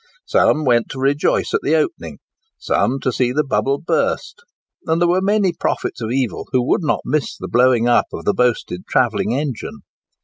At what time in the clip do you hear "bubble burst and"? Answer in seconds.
3.43-4.99